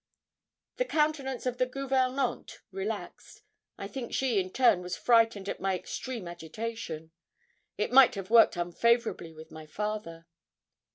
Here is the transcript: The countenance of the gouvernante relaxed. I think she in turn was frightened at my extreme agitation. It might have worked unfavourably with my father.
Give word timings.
The 0.77 0.85
countenance 0.85 1.45
of 1.45 1.59
the 1.59 1.67
gouvernante 1.67 2.57
relaxed. 2.71 3.43
I 3.77 3.87
think 3.87 4.11
she 4.15 4.39
in 4.39 4.49
turn 4.51 4.81
was 4.81 4.97
frightened 4.97 5.47
at 5.47 5.61
my 5.61 5.75
extreme 5.75 6.27
agitation. 6.27 7.11
It 7.77 7.91
might 7.93 8.15
have 8.15 8.31
worked 8.31 8.57
unfavourably 8.57 9.31
with 9.31 9.51
my 9.51 9.67
father. 9.67 10.25